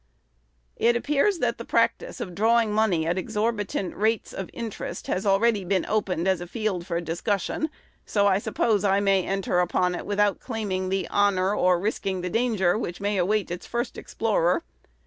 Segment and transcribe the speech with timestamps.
[0.77, 5.63] It appears that the practice of drawing money at exorbitant rates of interest has already
[5.63, 7.69] been opened as a field for discussion;
[8.03, 12.31] so I suppose I may enter upon it without claiming the honor, or risking the
[12.31, 14.63] danger, which may await its first explorer.